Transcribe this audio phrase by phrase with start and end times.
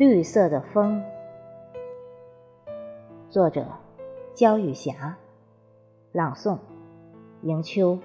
[0.00, 1.04] 绿色的风，
[3.28, 3.66] 作者：
[4.32, 5.18] 焦雨霞，
[6.12, 6.56] 朗诵：
[7.42, 7.98] 迎秋。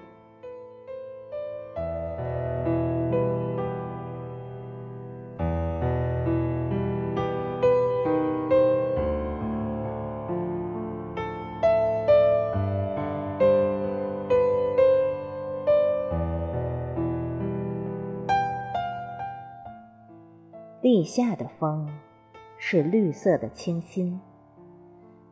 [20.96, 21.86] 地下的风，
[22.56, 24.18] 是绿色的清新，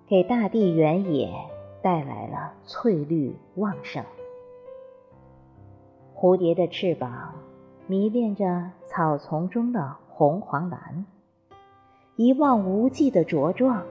[0.06, 1.32] 给大地原野
[1.80, 4.04] 带来了翠绿旺盛。
[6.14, 7.32] 蝴蝶的翅膀
[7.87, 11.06] 迷恋着草丛中的红黄蓝，
[12.16, 13.82] 一望无际的茁壮，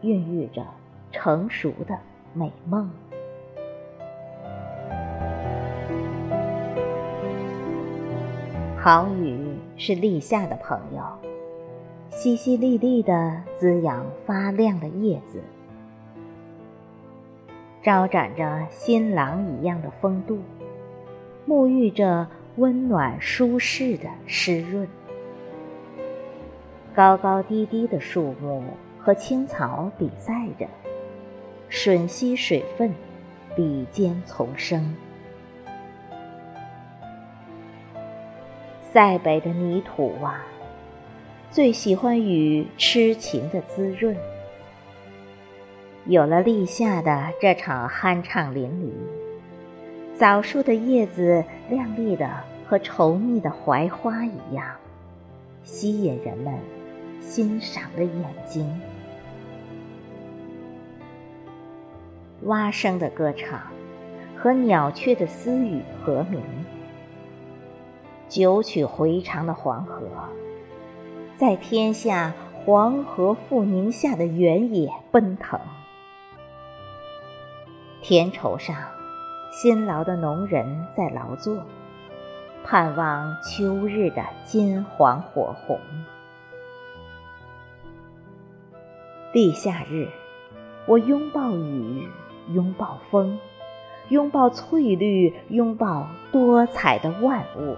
[0.00, 0.64] 孕育着
[1.12, 1.98] 成熟的
[2.32, 2.90] 美梦。
[8.82, 9.43] 好雨。
[9.76, 11.02] 是立夏的朋友，
[12.10, 15.42] 淅淅沥沥的滋养发亮的叶子，
[17.82, 20.38] 招展着新郎一样的风度，
[21.46, 24.86] 沐浴着温暖舒适的湿润。
[26.94, 28.62] 高高低低的树木
[29.00, 30.66] 和青草比赛着，
[31.68, 32.94] 吮吸水分，
[33.56, 34.94] 比肩丛生。
[38.94, 40.46] 塞北的泥土啊，
[41.50, 44.16] 最喜欢雨痴情的滋润。
[46.04, 52.30] 有了立夏的这场酣畅淋漓，枣树的叶子亮丽的
[52.68, 54.64] 和稠密的槐花一样，
[55.64, 56.54] 吸引人们
[57.20, 58.80] 欣赏的眼睛。
[62.42, 63.60] 蛙声的歌唱
[64.36, 66.40] 和鸟雀的私语和鸣。
[68.34, 70.08] 九曲回肠的黄河，
[71.36, 75.60] 在天下黄河复宁夏的原野奔腾。
[78.02, 78.74] 田畴上，
[79.52, 81.62] 辛劳的农人在劳作，
[82.64, 85.78] 盼望秋日的金黄火红。
[89.32, 90.08] 立夏日，
[90.88, 92.08] 我拥抱雨，
[92.52, 93.38] 拥抱风，
[94.08, 97.76] 拥抱翠绿，拥抱多彩的万物。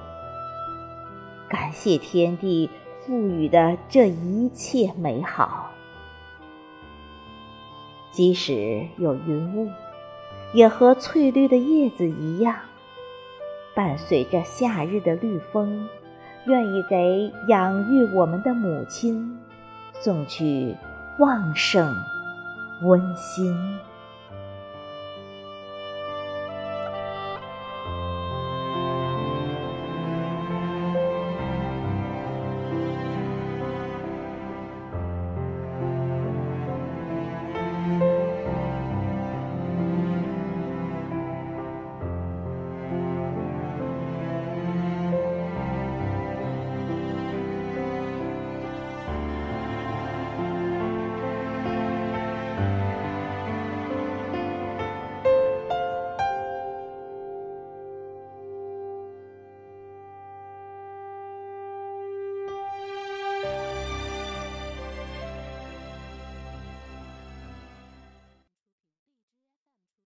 [1.48, 2.68] 感谢天地
[3.00, 5.70] 赋予的这一切美好，
[8.10, 9.70] 即使有云雾，
[10.52, 12.56] 也和翠绿的叶子一样，
[13.74, 15.88] 伴随着夏日的绿风，
[16.46, 19.38] 愿意给养育我们的母亲
[19.92, 20.74] 送去
[21.18, 21.94] 旺盛
[22.82, 23.56] 温馨。